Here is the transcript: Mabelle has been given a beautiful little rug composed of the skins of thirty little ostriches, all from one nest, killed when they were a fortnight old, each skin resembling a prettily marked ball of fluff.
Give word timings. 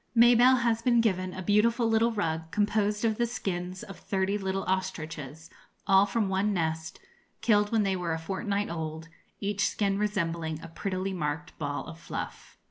Mabelle 0.15 0.55
has 0.61 0.81
been 0.81 0.99
given 0.99 1.31
a 1.31 1.43
beautiful 1.43 1.87
little 1.87 2.11
rug 2.11 2.49
composed 2.49 3.05
of 3.05 3.17
the 3.19 3.27
skins 3.27 3.83
of 3.83 3.99
thirty 3.99 4.35
little 4.35 4.63
ostriches, 4.63 5.51
all 5.85 6.07
from 6.07 6.27
one 6.27 6.55
nest, 6.55 6.99
killed 7.41 7.71
when 7.71 7.83
they 7.83 7.95
were 7.95 8.11
a 8.11 8.17
fortnight 8.17 8.71
old, 8.71 9.09
each 9.39 9.67
skin 9.69 9.99
resembling 9.99 10.59
a 10.63 10.67
prettily 10.69 11.13
marked 11.13 11.55
ball 11.59 11.85
of 11.85 11.99
fluff. 11.99 12.57